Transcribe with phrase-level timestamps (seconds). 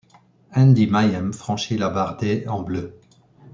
[0.55, 2.95] Endy Miyem franchit la barre des en bleu.